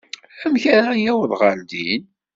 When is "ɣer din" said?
1.43-2.03